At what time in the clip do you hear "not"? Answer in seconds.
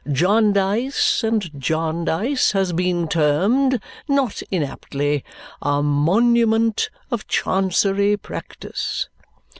4.07-4.41